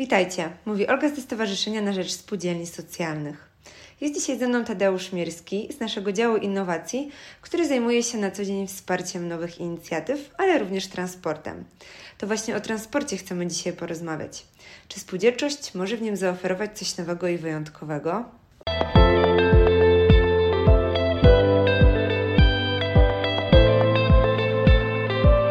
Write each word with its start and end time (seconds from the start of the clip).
Witajcie, 0.00 0.50
mówi 0.66 0.86
Olga 0.86 1.08
z 1.08 1.22
Stowarzyszenia 1.22 1.80
na 1.82 1.92
Rzecz 1.92 2.12
Spółdzielni 2.12 2.66
Socjalnych. 2.66 3.50
Jest 4.00 4.14
dzisiaj 4.14 4.38
ze 4.38 4.48
mną 4.48 4.64
Tadeusz 4.64 5.12
Mierski 5.12 5.68
z 5.76 5.80
naszego 5.80 6.12
działu 6.12 6.36
innowacji, 6.36 7.10
który 7.40 7.68
zajmuje 7.68 8.02
się 8.02 8.18
na 8.18 8.30
co 8.30 8.44
dzień 8.44 8.66
wsparciem 8.66 9.28
nowych 9.28 9.58
inicjatyw, 9.58 10.34
ale 10.38 10.58
również 10.58 10.86
transportem. 10.86 11.64
To 12.18 12.26
właśnie 12.26 12.56
o 12.56 12.60
transporcie 12.60 13.16
chcemy 13.16 13.46
dzisiaj 13.46 13.72
porozmawiać. 13.72 14.46
Czy 14.88 15.00
spółdzielczość 15.00 15.74
może 15.74 15.96
w 15.96 16.02
nim 16.02 16.16
zaoferować 16.16 16.78
coś 16.78 16.96
nowego 16.96 17.28
i 17.28 17.38
wyjątkowego? 17.38 18.24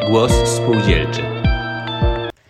Głos 0.09 0.31
spółdzielczy. 0.45 1.38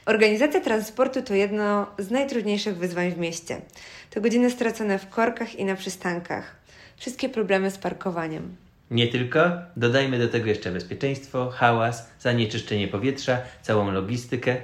Organizacja 0.09 0.61
transportu 0.61 1.21
to 1.21 1.33
jedno 1.33 1.87
z 1.97 2.11
najtrudniejszych 2.11 2.77
wyzwań 2.77 3.11
w 3.11 3.17
mieście. 3.17 3.61
To 4.09 4.21
godziny 4.21 4.51
stracone 4.51 4.99
w 4.99 5.09
korkach 5.09 5.55
i 5.55 5.65
na 5.65 5.75
przystankach. 5.75 6.55
Wszystkie 6.97 7.29
problemy 7.29 7.71
z 7.71 7.77
parkowaniem. 7.77 8.55
Nie 8.91 9.07
tylko, 9.07 9.51
dodajmy 9.75 10.19
do 10.19 10.27
tego 10.27 10.49
jeszcze 10.49 10.71
bezpieczeństwo, 10.71 11.49
hałas, 11.49 12.09
zanieczyszczenie 12.19 12.87
powietrza, 12.87 13.37
całą 13.61 13.91
logistykę. 13.91 14.57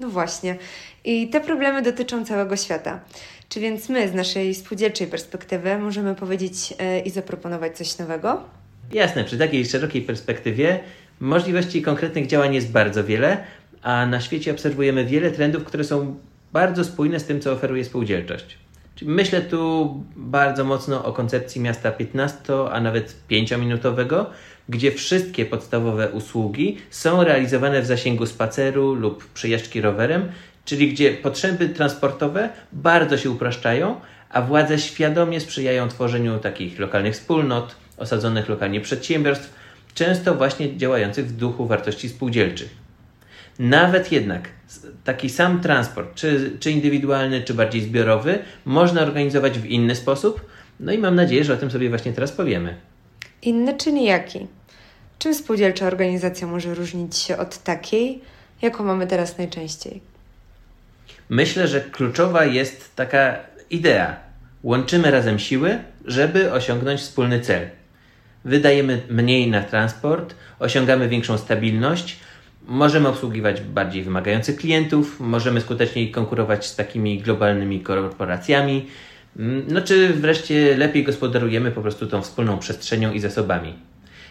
No 0.00 0.08
właśnie. 0.08 0.56
I 1.04 1.28
te 1.28 1.40
problemy 1.40 1.82
dotyczą 1.82 2.24
całego 2.24 2.56
świata. 2.56 3.00
Czy 3.48 3.60
więc 3.60 3.88
my 3.88 4.08
z 4.08 4.14
naszej 4.14 4.54
spółdzielczej 4.54 5.06
perspektywy 5.06 5.78
możemy 5.78 6.14
powiedzieć 6.14 6.74
e, 6.78 7.00
i 7.00 7.10
zaproponować 7.10 7.76
coś 7.76 7.98
nowego? 7.98 8.42
Jasne, 8.92 9.24
przy 9.24 9.38
takiej 9.38 9.66
szerokiej 9.66 10.02
perspektywie 10.02 10.80
możliwości 11.20 11.82
konkretnych 11.82 12.26
działań 12.26 12.54
jest 12.54 12.70
bardzo 12.70 13.04
wiele, 13.04 13.44
a 13.82 14.06
na 14.06 14.20
świecie 14.20 14.50
obserwujemy 14.52 15.04
wiele 15.04 15.30
trendów, 15.30 15.64
które 15.64 15.84
są 15.84 16.16
bardzo 16.52 16.84
spójne 16.84 17.20
z 17.20 17.24
tym, 17.24 17.40
co 17.40 17.52
oferuje 17.52 17.84
spółdzielczość. 17.84 18.58
Czyli 18.94 19.10
myślę 19.10 19.40
tu 19.40 19.94
bardzo 20.16 20.64
mocno 20.64 21.04
o 21.04 21.12
koncepcji 21.12 21.60
miasta 21.60 21.90
15, 21.90 22.38
a 22.70 22.80
nawet 22.80 23.14
5-minutowego, 23.30 24.26
gdzie 24.68 24.92
wszystkie 24.92 25.46
podstawowe 25.46 26.10
usługi 26.10 26.78
są 26.90 27.24
realizowane 27.24 27.82
w 27.82 27.86
zasięgu 27.86 28.26
spaceru 28.26 28.94
lub 28.94 29.24
przejażdżki 29.32 29.80
rowerem, 29.80 30.28
czyli 30.64 30.92
gdzie 30.92 31.12
potrzeby 31.12 31.68
transportowe 31.68 32.48
bardzo 32.72 33.18
się 33.18 33.30
upraszczają, 33.30 34.00
a 34.30 34.42
władze 34.42 34.78
świadomie 34.78 35.40
sprzyjają 35.40 35.88
tworzeniu 35.88 36.38
takich 36.38 36.78
lokalnych 36.78 37.14
wspólnot, 37.14 37.76
osadzonych 37.96 38.48
lokalnie 38.48 38.80
przedsiębiorstw, 38.80 39.54
często 39.94 40.34
właśnie 40.34 40.76
działających 40.76 41.26
w 41.26 41.36
duchu 41.36 41.66
wartości 41.66 42.08
spółdzielczych. 42.08 42.87
Nawet 43.58 44.12
jednak 44.12 44.48
taki 45.04 45.30
sam 45.30 45.60
transport, 45.60 46.14
czy, 46.14 46.56
czy 46.60 46.70
indywidualny, 46.70 47.42
czy 47.42 47.54
bardziej 47.54 47.82
zbiorowy, 47.82 48.38
można 48.64 49.02
organizować 49.02 49.58
w 49.58 49.66
inny 49.66 49.94
sposób. 49.94 50.40
No 50.80 50.92
i 50.92 50.98
mam 50.98 51.14
nadzieję, 51.14 51.44
że 51.44 51.54
o 51.54 51.56
tym 51.56 51.70
sobie 51.70 51.88
właśnie 51.88 52.12
teraz 52.12 52.32
powiemy. 52.32 52.76
Inny, 53.42 53.76
czyli 53.76 54.04
jaki? 54.04 54.46
Czym 55.18 55.34
spółdzielcza 55.34 55.86
organizacja 55.86 56.46
może 56.46 56.74
różnić 56.74 57.16
się 57.16 57.36
od 57.36 57.58
takiej, 57.58 58.20
jaką 58.62 58.84
mamy 58.84 59.06
teraz 59.06 59.38
najczęściej? 59.38 60.00
Myślę, 61.28 61.68
że 61.68 61.80
kluczowa 61.80 62.44
jest 62.44 62.96
taka 62.96 63.36
idea. 63.70 64.16
Łączymy 64.62 65.10
razem 65.10 65.38
siły, 65.38 65.78
żeby 66.04 66.52
osiągnąć 66.52 67.00
wspólny 67.00 67.40
cel. 67.40 67.68
Wydajemy 68.44 69.02
mniej 69.10 69.50
na 69.50 69.62
transport, 69.62 70.34
osiągamy 70.58 71.08
większą 71.08 71.38
stabilność, 71.38 72.16
Możemy 72.68 73.08
obsługiwać 73.08 73.60
bardziej 73.60 74.02
wymagających 74.02 74.56
klientów, 74.56 75.20
możemy 75.20 75.60
skuteczniej 75.60 76.10
konkurować 76.10 76.66
z 76.66 76.76
takimi 76.76 77.18
globalnymi 77.18 77.80
korporacjami, 77.80 78.86
mm, 79.36 79.64
no 79.68 79.80
czy 79.80 80.08
wreszcie 80.08 80.76
lepiej 80.76 81.04
gospodarujemy 81.04 81.70
po 81.70 81.82
prostu 81.82 82.06
tą 82.06 82.22
wspólną 82.22 82.58
przestrzenią 82.58 83.12
i 83.12 83.20
zasobami. 83.20 83.74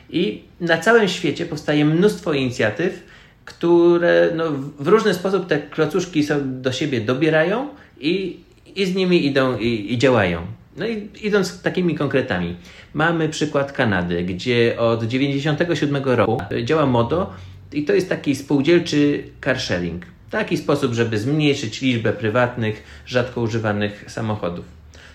I 0.10 0.44
na 0.62 0.78
całym 0.78 1.08
świecie 1.08 1.46
powstaje 1.46 1.86
mnóstwo 1.86 2.34
inicjatyw, 2.34 3.04
które 3.46 4.32
no, 4.36 4.52
w 4.80 4.88
różny 4.88 5.14
sposób 5.14 5.48
te 5.48 5.60
klocuszki 5.60 6.24
do 6.44 6.72
siebie 6.72 7.02
dobierają 7.02 7.70
i, 8.00 8.38
i 8.76 8.86
z 8.86 8.96
nimi 8.96 9.26
idą 9.26 9.58
i, 9.58 9.94
i 9.94 9.98
działają. 9.98 10.42
No 10.78 10.88
i 10.88 11.10
idąc 11.24 11.62
takimi 11.62 11.96
konkretami, 11.96 12.56
mamy 12.94 13.30
przykład 13.30 13.72
Kanady, 13.72 14.24
gdzie 14.24 14.76
od 14.80 15.00
1997 15.00 16.04
roku 16.04 16.42
działa 16.64 16.86
MODO, 16.86 17.34
i 17.74 17.86
to 17.86 17.94
jest 17.94 18.10
taki 18.10 18.36
spółdzielczy 18.36 19.24
car 19.46 19.60
sharing. 19.60 20.06
Taki 20.32 20.58
sposób, 20.58 20.94
żeby 20.94 21.20
zmniejszyć 21.20 21.82
liczbę 21.82 22.14
prywatnych, 22.14 22.84
rzadko 23.06 23.42
używanych 23.42 24.06
samochodów. 24.08 24.66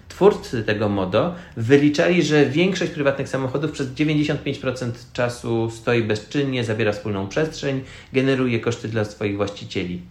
Twórcy 0.09 0.63
tego 0.63 0.89
MODO 0.89 1.35
wyliczali, 1.57 2.23
że 2.23 2.47
większość 2.47 2.93
prywatnych 2.93 3.29
samochodów 3.29 3.73
przez 3.73 3.89
95% 3.89 4.91
czasu 5.13 5.71
stoi 5.71 6.03
bezczynnie, 6.03 6.65
zabiera 6.65 6.93
wspólną 6.93 7.29
przestrzeń, 7.29 7.81
generuje 8.13 8.61
koszty 8.61 8.89
dla 8.89 9.05
swoich 9.05 9.37
właścicieli. 9.37 10.03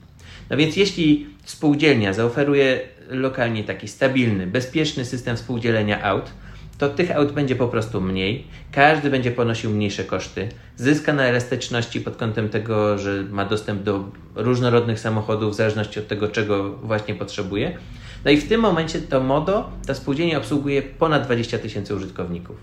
No 0.50 0.58
więc 0.58 0.75
jeśli 0.75 1.28
spółdzielnia 1.46 2.13
zaoferuje 2.13 2.81
lokalnie 3.09 3.63
taki 3.63 3.88
stabilny, 3.88 4.47
bezpieczny 4.47 5.06
system 5.06 5.38
współdzielenia 5.38 6.03
aut, 6.03 6.31
to 6.81 6.89
tych 6.89 7.15
aut 7.15 7.31
będzie 7.31 7.55
po 7.55 7.67
prostu 7.67 8.01
mniej, 8.01 8.47
każdy 8.71 9.09
będzie 9.09 9.31
ponosił 9.31 9.69
mniejsze 9.69 10.03
koszty, 10.03 10.49
zyska 10.77 11.13
na 11.13 11.23
elastyczności 11.23 12.01
pod 12.01 12.15
kątem 12.15 12.49
tego, 12.49 12.97
że 12.97 13.23
ma 13.23 13.45
dostęp 13.45 13.83
do 13.83 14.03
różnorodnych 14.35 14.99
samochodów 14.99 15.53
w 15.53 15.55
zależności 15.55 15.99
od 15.99 16.07
tego, 16.07 16.27
czego 16.27 16.69
właśnie 16.69 17.15
potrzebuje. 17.15 17.77
No 18.25 18.31
i 18.31 18.37
w 18.37 18.49
tym 18.49 18.61
momencie 18.61 18.99
to 18.99 19.19
MODO, 19.19 19.69
ta 19.87 19.93
spółdzielnia 19.93 20.37
obsługuje 20.37 20.81
ponad 20.81 21.23
20 21.23 21.57
tysięcy 21.57 21.95
użytkowników. 21.95 22.55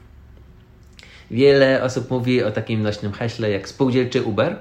Wiele 1.31 1.83
osób 1.83 2.11
mówi 2.11 2.43
o 2.43 2.51
takim 2.51 2.83
nośnym 2.83 3.13
haśle 3.13 3.51
jak 3.51 3.69
spółdzielczy 3.69 4.23
Uber 4.23 4.57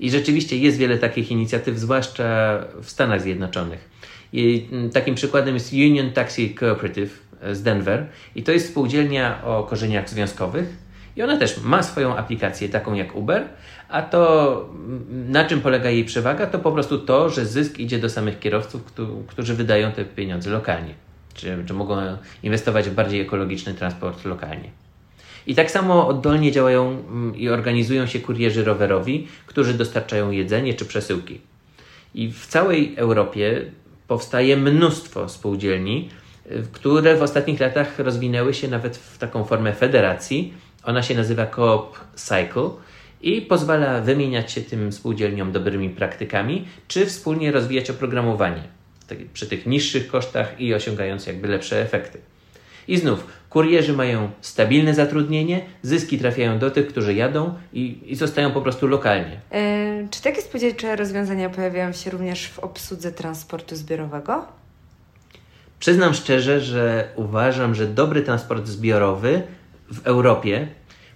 i 0.00 0.10
rzeczywiście 0.10 0.58
jest 0.58 0.78
wiele 0.78 0.98
takich 0.98 1.30
inicjatyw, 1.30 1.78
zwłaszcza 1.78 2.58
w 2.82 2.90
Stanach 2.90 3.22
Zjednoczonych. 3.22 3.88
I 4.32 4.68
takim 4.92 5.14
przykładem 5.14 5.54
jest 5.54 5.72
Union 5.72 6.10
Taxi 6.10 6.54
Cooperative, 6.54 7.28
z 7.52 7.62
Denver. 7.62 8.06
I 8.34 8.42
to 8.42 8.52
jest 8.52 8.68
spółdzielnia 8.68 9.44
o 9.44 9.64
korzeniach 9.64 10.10
związkowych. 10.10 10.88
I 11.16 11.22
ona 11.22 11.36
też 11.36 11.62
ma 11.62 11.82
swoją 11.82 12.16
aplikację 12.16 12.68
taką 12.68 12.94
jak 12.94 13.16
Uber, 13.16 13.48
a 13.88 14.02
to 14.02 14.70
na 15.28 15.44
czym 15.44 15.60
polega 15.60 15.90
jej 15.90 16.04
przewaga? 16.04 16.46
To 16.46 16.58
po 16.58 16.72
prostu 16.72 16.98
to, 16.98 17.30
że 17.30 17.46
zysk 17.46 17.78
idzie 17.78 17.98
do 17.98 18.10
samych 18.10 18.38
kierowców, 18.38 18.82
którzy 19.26 19.54
wydają 19.54 19.92
te 19.92 20.04
pieniądze 20.04 20.50
lokalnie, 20.50 20.94
czy, 21.34 21.64
czy 21.66 21.74
mogą 21.74 21.96
inwestować 22.42 22.88
w 22.88 22.94
bardziej 22.94 23.20
ekologiczny 23.20 23.74
transport 23.74 24.24
lokalnie. 24.24 24.70
I 25.46 25.54
tak 25.54 25.70
samo 25.70 26.08
oddolnie 26.08 26.52
działają 26.52 26.90
mm, 26.90 27.36
i 27.36 27.48
organizują 27.48 28.06
się 28.06 28.20
kurierzy 28.20 28.64
rowerowi, 28.64 29.28
którzy 29.46 29.74
dostarczają 29.74 30.30
jedzenie 30.30 30.74
czy 30.74 30.84
przesyłki. 30.84 31.40
I 32.14 32.32
w 32.32 32.46
całej 32.46 32.94
Europie 32.96 33.64
powstaje 34.08 34.56
mnóstwo 34.56 35.28
spółdzielni, 35.28 36.08
które 36.72 37.16
w 37.16 37.22
ostatnich 37.22 37.60
latach 37.60 37.98
rozwinęły 37.98 38.54
się 38.54 38.68
nawet 38.68 38.96
w 38.96 39.18
taką 39.18 39.44
formę 39.44 39.72
federacji. 39.72 40.54
Ona 40.84 41.02
się 41.02 41.14
nazywa 41.14 41.46
Coop 41.46 41.98
Cycle 42.14 42.70
i 43.22 43.42
pozwala 43.42 44.00
wymieniać 44.00 44.52
się 44.52 44.60
tym 44.60 44.92
spółdzielniom 44.92 45.52
dobrymi 45.52 45.90
praktykami, 45.90 46.64
czy 46.88 47.06
wspólnie 47.06 47.52
rozwijać 47.52 47.90
oprogramowanie 47.90 48.62
przy 49.32 49.46
tych 49.46 49.66
niższych 49.66 50.08
kosztach 50.08 50.60
i 50.60 50.74
osiągając 50.74 51.26
jakby 51.26 51.48
lepsze 51.48 51.82
efekty. 51.82 52.18
I 52.88 52.96
znów, 52.96 53.26
kurierzy 53.50 53.92
mają 53.92 54.30
stabilne 54.40 54.94
zatrudnienie, 54.94 55.60
zyski 55.82 56.18
trafiają 56.18 56.58
do 56.58 56.70
tych, 56.70 56.88
którzy 56.88 57.14
jadą 57.14 57.54
i, 57.72 57.98
i 58.06 58.16
zostają 58.16 58.52
po 58.52 58.62
prostu 58.62 58.86
lokalnie. 58.86 59.40
Yy, 59.52 60.08
czy 60.10 60.22
takie 60.22 60.42
spółdzielcze 60.42 60.96
rozwiązania 60.96 61.50
pojawiają 61.50 61.92
się 61.92 62.10
również 62.10 62.48
w 62.48 62.58
obsłudze 62.58 63.12
transportu 63.12 63.76
zbiorowego? 63.76 64.46
Przyznam 65.80 66.14
szczerze, 66.14 66.60
że 66.60 67.08
uważam, 67.16 67.74
że 67.74 67.86
dobry 67.86 68.22
transport 68.22 68.66
zbiorowy 68.66 69.42
w 69.92 70.06
Europie 70.06 70.68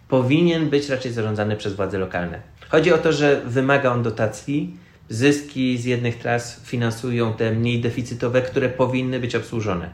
powinien 0.08 0.70
być 0.70 0.88
raczej 0.88 1.12
zarządzany 1.12 1.56
przez 1.56 1.74
władze 1.74 1.98
lokalne. 1.98 2.40
Chodzi 2.68 2.92
o 2.92 2.98
to, 2.98 3.12
że 3.12 3.42
wymaga 3.46 3.92
on 3.92 4.02
dotacji, 4.02 4.76
zyski 5.08 5.78
z 5.78 5.84
jednych 5.84 6.18
tras 6.18 6.60
finansują 6.64 7.34
te 7.34 7.52
mniej 7.52 7.80
deficytowe, 7.80 8.42
które 8.42 8.68
powinny 8.68 9.20
być 9.20 9.34
obsłużone. 9.34 9.90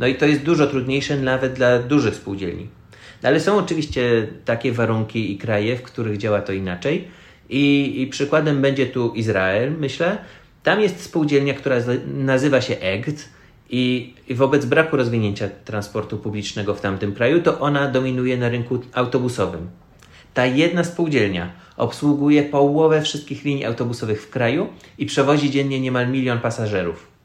No 0.00 0.06
i 0.06 0.14
to 0.14 0.26
jest 0.26 0.42
dużo 0.42 0.66
trudniejsze 0.66 1.16
nawet 1.16 1.52
dla 1.52 1.78
dużych 1.78 2.14
spółdzielni. 2.14 2.68
No 3.22 3.28
ale 3.28 3.40
są 3.40 3.58
oczywiście 3.58 4.28
takie 4.44 4.72
warunki 4.72 5.32
i 5.32 5.38
kraje, 5.38 5.76
w 5.76 5.82
których 5.82 6.18
działa 6.18 6.42
to 6.42 6.52
inaczej. 6.52 7.08
I, 7.48 7.94
I 8.02 8.06
przykładem 8.06 8.62
będzie 8.62 8.86
tu 8.86 9.14
Izrael, 9.14 9.72
myślę. 9.78 10.18
Tam 10.62 10.80
jest 10.80 11.02
spółdzielnia, 11.02 11.54
która 11.54 11.76
nazywa 12.06 12.60
się 12.60 12.78
EGT 12.78 13.28
i, 13.70 14.14
I 14.28 14.34
wobec 14.34 14.64
braku 14.64 14.96
rozwinięcia 14.96 15.48
transportu 15.64 16.18
publicznego 16.18 16.74
w 16.74 16.80
tamtym 16.80 17.14
kraju, 17.14 17.42
to 17.42 17.60
ona 17.60 17.88
dominuje 17.88 18.36
na 18.36 18.48
rynku 18.48 18.78
autobusowym. 18.92 19.68
Ta 20.34 20.46
jedna 20.46 20.84
spółdzielnia 20.84 21.52
obsługuje 21.76 22.42
połowę 22.42 23.02
wszystkich 23.02 23.44
linii 23.44 23.64
autobusowych 23.64 24.22
w 24.22 24.30
kraju 24.30 24.68
i 24.98 25.06
przewozi 25.06 25.50
dziennie 25.50 25.80
niemal 25.80 26.08
milion 26.08 26.38
pasażerów. 26.38 27.19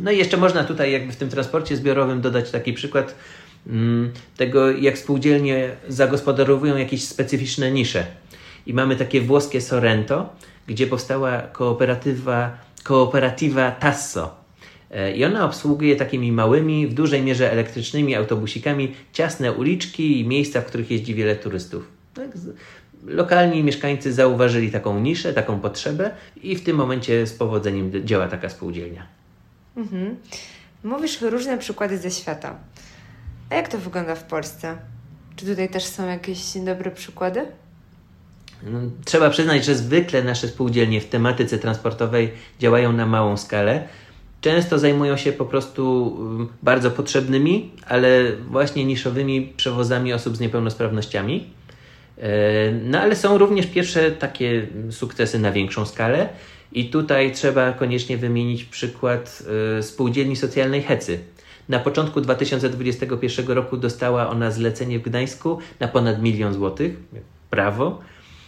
No 0.00 0.10
i 0.10 0.18
jeszcze 0.18 0.36
można 0.36 0.64
tutaj 0.64 0.92
jakby 0.92 1.12
w 1.12 1.16
tym 1.16 1.28
transporcie 1.28 1.76
zbiorowym 1.76 2.20
dodać 2.20 2.50
taki 2.50 2.72
przykład 2.72 3.14
mm, 3.66 4.12
tego, 4.36 4.70
jak 4.70 4.98
spółdzielnie 4.98 5.70
zagospodarowują 5.88 6.76
jakieś 6.76 7.04
specyficzne 7.04 7.70
nisze. 7.72 8.06
I 8.66 8.74
mamy 8.74 8.96
takie 8.96 9.20
włoskie 9.20 9.60
Sorrento, 9.60 10.36
gdzie 10.66 10.86
powstała 10.86 11.42
kooperatywa, 11.42 12.58
kooperatywa 12.82 13.70
Tasso. 13.70 14.34
E, 14.90 15.16
I 15.16 15.24
ona 15.24 15.44
obsługuje 15.44 15.96
takimi 15.96 16.32
małymi, 16.32 16.86
w 16.86 16.94
dużej 16.94 17.22
mierze 17.22 17.52
elektrycznymi 17.52 18.14
autobusikami 18.14 18.94
ciasne 19.12 19.52
uliczki 19.52 20.20
i 20.20 20.26
miejsca, 20.26 20.60
w 20.60 20.64
których 20.64 20.90
jeździ 20.90 21.14
wiele 21.14 21.36
turystów. 21.36 21.88
Tak? 22.14 22.28
Lokalni 23.06 23.64
mieszkańcy 23.64 24.12
zauważyli 24.12 24.70
taką 24.70 25.00
niszę, 25.00 25.32
taką 25.32 25.60
potrzebę 25.60 26.10
i 26.42 26.56
w 26.56 26.64
tym 26.64 26.76
momencie 26.76 27.26
z 27.26 27.32
powodzeniem 27.34 28.06
działa 28.06 28.28
taka 28.28 28.48
spółdzielnia. 28.48 29.15
Mhm. 29.76 30.16
Mówisz 30.84 31.20
różne 31.20 31.58
przykłady 31.58 31.98
ze 31.98 32.10
świata. 32.10 32.56
A 33.50 33.54
jak 33.54 33.68
to 33.68 33.78
wygląda 33.78 34.14
w 34.14 34.24
Polsce? 34.24 34.76
Czy 35.36 35.46
tutaj 35.46 35.68
też 35.68 35.84
są 35.84 36.08
jakieś 36.08 36.38
dobre 36.64 36.90
przykłady? 36.90 37.46
No, 38.62 38.78
trzeba 39.04 39.30
przyznać, 39.30 39.64
że 39.64 39.74
zwykle 39.74 40.22
nasze 40.22 40.48
spółdzielnie 40.48 41.00
w 41.00 41.08
tematyce 41.08 41.58
transportowej 41.58 42.32
działają 42.58 42.92
na 42.92 43.06
małą 43.06 43.36
skalę. 43.36 43.88
Często 44.40 44.78
zajmują 44.78 45.16
się 45.16 45.32
po 45.32 45.44
prostu 45.44 46.14
mm, 46.20 46.48
bardzo 46.62 46.90
potrzebnymi, 46.90 47.72
ale 47.86 48.32
właśnie 48.36 48.84
niszowymi 48.84 49.52
przewozami 49.56 50.12
osób 50.12 50.36
z 50.36 50.40
niepełnosprawnościami. 50.40 51.50
E, 52.18 52.28
no 52.72 53.00
ale 53.00 53.16
są 53.16 53.38
również 53.38 53.66
pierwsze 53.66 54.10
takie 54.10 54.66
sukcesy 54.90 55.38
na 55.38 55.52
większą 55.52 55.86
skalę. 55.86 56.28
I 56.72 56.90
tutaj 56.90 57.32
trzeba 57.32 57.72
koniecznie 57.72 58.16
wymienić 58.16 58.64
przykład 58.64 59.42
y, 59.78 59.82
spółdzielni 59.82 60.36
socjalnej 60.36 60.82
Hecy. 60.82 61.18
Na 61.68 61.78
początku 61.78 62.20
2021 62.20 63.46
roku 63.46 63.76
dostała 63.76 64.30
ona 64.30 64.50
zlecenie 64.50 64.98
w 64.98 65.02
Gdańsku 65.02 65.58
na 65.80 65.88
ponad 65.88 66.22
milion 66.22 66.54
złotych. 66.54 66.96
Prawo. 67.50 68.00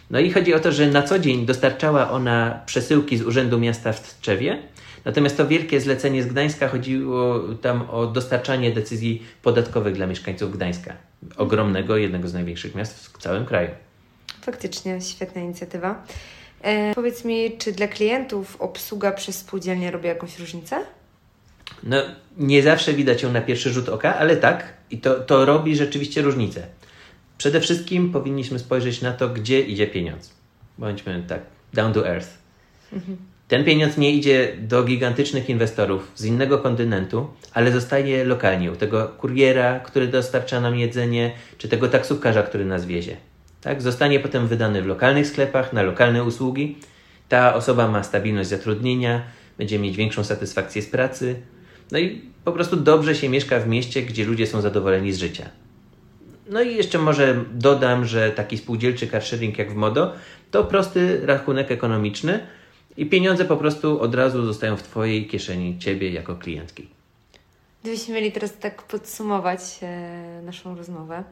No 0.09 0.19
i 0.19 0.31
chodzi 0.31 0.53
o 0.53 0.59
to, 0.59 0.71
że 0.71 0.87
na 0.87 1.01
co 1.01 1.19
dzień 1.19 1.45
dostarczała 1.45 2.11
ona 2.11 2.61
przesyłki 2.65 3.17
z 3.17 3.21
Urzędu 3.21 3.59
Miasta 3.59 3.93
w 3.93 4.01
Tczewie. 4.01 4.59
Natomiast 5.05 5.37
to 5.37 5.47
wielkie 5.47 5.81
zlecenie 5.81 6.23
z 6.23 6.27
Gdańska 6.27 6.67
chodziło 6.67 7.39
tam 7.61 7.89
o 7.89 8.05
dostarczanie 8.07 8.71
decyzji 8.71 9.23
podatkowych 9.41 9.93
dla 9.95 10.07
mieszkańców 10.07 10.51
Gdańska. 10.51 10.93
Ogromnego, 11.37 11.97
jednego 11.97 12.27
z 12.27 12.33
największych 12.33 12.75
miast 12.75 13.07
w 13.07 13.17
całym 13.17 13.45
kraju. 13.45 13.69
Faktycznie, 14.41 15.01
świetna 15.01 15.41
inicjatywa. 15.41 16.03
E, 16.61 16.95
powiedz 16.95 17.25
mi, 17.25 17.57
czy 17.57 17.71
dla 17.71 17.87
klientów 17.87 18.61
obsługa 18.61 19.11
przez 19.11 19.37
spółdzielnię 19.37 19.91
robi 19.91 20.07
jakąś 20.07 20.39
różnicę? 20.39 20.79
No, 21.83 21.97
nie 22.37 22.63
zawsze 22.63 22.93
widać 22.93 23.23
ją 23.23 23.31
na 23.31 23.41
pierwszy 23.41 23.69
rzut 23.69 23.89
oka, 23.89 24.15
ale 24.15 24.37
tak, 24.37 24.73
i 24.91 24.97
to, 24.97 25.19
to 25.19 25.45
robi 25.45 25.75
rzeczywiście 25.75 26.21
różnicę. 26.21 26.67
Przede 27.37 27.61
wszystkim 27.61 28.11
powinniśmy 28.11 28.59
spojrzeć 28.59 29.01
na 29.01 29.11
to, 29.13 29.29
gdzie 29.29 29.61
idzie 29.61 29.87
pieniądz. 29.87 30.33
Bądźmy 30.77 31.23
tak, 31.27 31.41
down 31.73 31.93
to 31.93 32.07
earth. 32.07 32.29
Mhm. 32.93 33.17
Ten 33.47 33.65
pieniądz 33.65 33.97
nie 33.97 34.11
idzie 34.11 34.53
do 34.61 34.83
gigantycznych 34.83 35.49
inwestorów 35.49 36.11
z 36.15 36.25
innego 36.25 36.57
kontynentu, 36.57 37.27
ale 37.53 37.71
zostaje 37.71 38.25
lokalnie 38.25 38.71
u 38.71 38.75
tego 38.75 39.07
kuriera, 39.07 39.79
który 39.79 40.07
dostarcza 40.07 40.61
nam 40.61 40.75
jedzenie, 40.75 41.31
czy 41.57 41.69
tego 41.69 41.87
taksówkarza, 41.87 42.43
który 42.43 42.65
nas 42.65 42.85
wiezie. 42.85 43.17
Tak? 43.61 43.81
Zostanie 43.81 44.19
potem 44.19 44.47
wydany 44.47 44.81
w 44.81 44.85
lokalnych 44.85 45.27
sklepach, 45.27 45.73
na 45.73 45.83
lokalne 45.83 46.23
usługi. 46.23 46.77
Ta 47.29 47.55
osoba 47.55 47.87
ma 47.87 48.03
stabilność 48.03 48.49
zatrudnienia, 48.49 49.21
będzie 49.57 49.79
mieć 49.79 49.97
większą 49.97 50.23
satysfakcję 50.23 50.81
z 50.81 50.89
pracy. 50.89 51.35
No 51.91 51.99
i 51.99 52.21
po 52.43 52.51
prostu 52.51 52.75
dobrze 52.75 53.15
się 53.15 53.29
mieszka 53.29 53.59
w 53.59 53.67
mieście, 53.67 54.01
gdzie 54.01 54.25
ludzie 54.25 54.47
są 54.47 54.61
zadowoleni 54.61 55.13
z 55.13 55.17
życia. 55.17 55.49
No 56.49 56.61
i 56.61 56.75
jeszcze 56.75 56.97
może 56.97 57.45
dodam, 57.53 58.05
że 58.05 58.31
taki 58.31 58.57
spółdzielczy 58.57 59.07
carsharing 59.07 59.57
jak 59.57 59.71
w 59.71 59.75
Modo 59.75 60.13
to 60.51 60.63
prosty 60.63 61.25
rachunek 61.25 61.71
ekonomiczny 61.71 62.39
i 62.97 63.05
pieniądze 63.05 63.45
po 63.45 63.57
prostu 63.57 64.01
od 64.01 64.15
razu 64.15 64.45
zostają 64.45 64.77
w 64.77 64.83
Twojej 64.83 65.27
kieszeni, 65.27 65.79
Ciebie 65.79 66.09
jako 66.09 66.35
klientki. 66.35 66.87
Gdybyśmy 67.81 68.13
mieli 68.13 68.31
teraz 68.31 68.57
tak 68.57 68.83
podsumować 68.83 69.61
e, 69.81 70.41
naszą 70.45 70.75
rozmowę, 70.75 71.23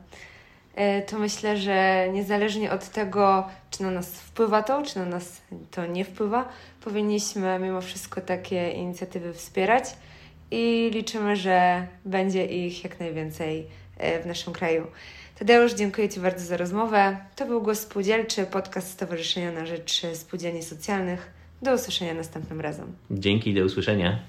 to 1.07 1.19
myślę, 1.19 1.57
że 1.57 2.07
niezależnie 2.13 2.71
od 2.71 2.89
tego, 2.89 3.47
czy 3.71 3.83
na 3.83 3.91
nas 3.91 4.19
wpływa 4.19 4.63
to, 4.63 4.81
czy 4.81 4.99
na 4.99 5.05
nas 5.05 5.41
to 5.71 5.85
nie 5.85 6.05
wpływa, 6.05 6.49
powinniśmy 6.83 7.59
mimo 7.59 7.81
wszystko 7.81 8.21
takie 8.21 8.71
inicjatywy 8.71 9.33
wspierać 9.33 9.83
i 10.51 10.89
liczymy, 10.93 11.35
że 11.35 11.87
będzie 12.05 12.45
ich 12.45 12.83
jak 12.83 12.99
najwięcej 12.99 13.67
e, 13.97 14.23
w 14.23 14.25
naszym 14.25 14.53
kraju. 14.53 14.87
Tadeusz, 15.39 15.73
dziękuję 15.73 16.09
Ci 16.09 16.19
bardzo 16.19 16.45
za 16.45 16.57
rozmowę. 16.57 17.17
To 17.35 17.45
był 17.45 17.61
Głos 17.61 17.79
Spółdzielczy, 17.79 18.45
podcast 18.45 18.91
Stowarzyszenia 18.91 19.51
na 19.51 19.65
Rzecz 19.65 20.01
Spółdzielni 20.13 20.63
Socjalnych. 20.63 21.31
Do 21.61 21.73
usłyszenia 21.73 22.13
następnym 22.13 22.61
razem. 22.61 22.95
Dzięki, 23.11 23.53
do 23.53 23.65
usłyszenia. 23.65 24.19